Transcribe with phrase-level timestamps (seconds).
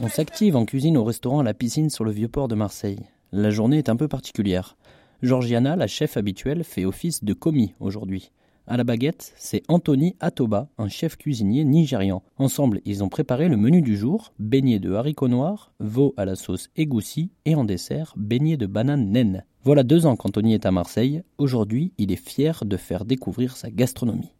[0.00, 2.98] On s'active en cuisine au restaurant à la piscine sur le vieux port de Marseille.
[3.32, 4.76] La journée est un peu particulière.
[5.22, 8.30] Georgiana, la chef habituelle, fait office de commis aujourd'hui.
[8.66, 12.22] À la baguette, c'est Anthony Atoba, un chef cuisinier nigérian.
[12.38, 16.34] Ensemble, ils ont préparé le menu du jour beignet de haricots noirs, veau à la
[16.34, 19.44] sauce égoussi et en dessert, beignet de banane naine.
[19.64, 21.22] Voilà deux ans qu'Anthony est à Marseille.
[21.38, 24.30] Aujourd'hui, il est fier de faire découvrir sa gastronomie.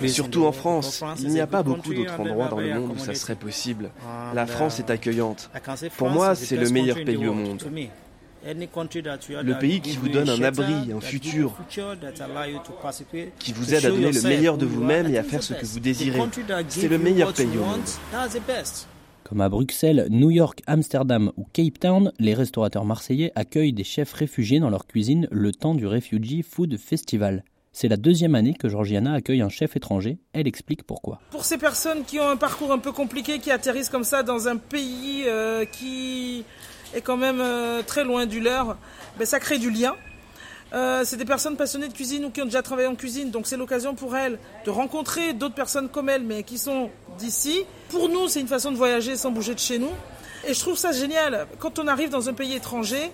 [0.00, 2.98] Mais surtout en France, il n'y a pas beaucoup d'autres endroits dans le monde où
[2.98, 3.90] ça serait possible.
[4.34, 5.50] La France est accueillante.
[5.96, 7.64] Pour moi, c'est le meilleur pays au monde.
[8.44, 11.54] Le pays qui vous donne un abri, un futur,
[13.38, 15.80] qui vous aide à donner le meilleur de vous-même et à faire ce que vous
[15.80, 16.20] désirez.
[16.68, 17.80] C'est le meilleur pays au monde.
[19.24, 24.12] Comme à Bruxelles, New York, Amsterdam ou Cape Town, les restaurateurs marseillais accueillent des chefs
[24.12, 27.44] réfugiés dans leur cuisine le temps du Refugee Food Festival.
[27.72, 30.18] C'est la deuxième année que Georgiana accueille un chef étranger.
[30.34, 31.20] Elle explique pourquoi.
[31.30, 34.46] Pour ces personnes qui ont un parcours un peu compliqué, qui atterrissent comme ça dans
[34.48, 36.44] un pays euh, qui
[36.94, 38.76] est quand même euh, très loin du leur,
[39.18, 39.94] ben, ça crée du lien.
[40.74, 43.46] Euh, c'est des personnes passionnées de cuisine ou qui ont déjà travaillé en cuisine, donc
[43.46, 47.64] c'est l'occasion pour elles de rencontrer d'autres personnes comme elles, mais qui sont d'ici.
[47.88, 49.90] Pour nous, c'est une façon de voyager sans bouger de chez nous.
[50.46, 51.46] Et je trouve ça génial.
[51.58, 53.12] Quand on arrive dans un pays étranger,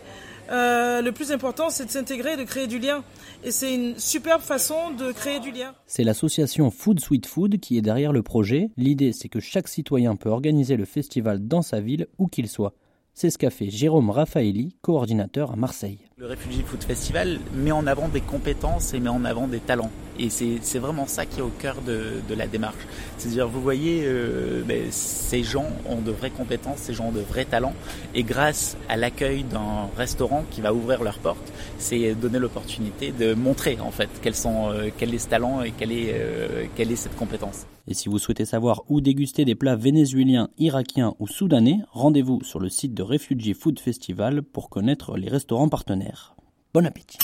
[0.50, 3.04] euh, le plus important, c'est de s'intégrer et de créer du lien.
[3.44, 5.74] Et c'est une superbe façon de créer du lien.
[5.86, 8.70] C'est l'association Food Sweet Food qui est derrière le projet.
[8.76, 12.74] L'idée, c'est que chaque citoyen peut organiser le festival dans sa ville, où qu'il soit.
[13.12, 15.98] C'est ce qu'a fait Jérôme Raffaelli, coordinateur à Marseille.
[16.16, 19.90] Le Refugee Food Festival met en avant des compétences et met en avant des talents.
[20.18, 22.86] Et c'est vraiment ça qui est au cœur de, de la démarche.
[23.18, 27.20] C'est-à-dire, vous voyez, euh, ben, ces gens ont de vraies compétences, ces gens ont de
[27.20, 27.74] vrais talents.
[28.14, 33.34] Et grâce à l'accueil d'un restaurant qui va ouvrir leurs portes, c'est donner l'opportunité de
[33.34, 36.90] montrer en fait quels sont, euh, quel est ce talent et quelle est, euh, quelle
[36.92, 37.66] est cette compétence.
[37.86, 42.60] Et si vous souhaitez savoir où déguster des plats vénézuéliens, irakiens ou soudanais, rendez-vous sur
[42.60, 46.34] le site de Refugee Food Festival pour connaître les restaurants partenaires.
[46.74, 47.18] Bon appétit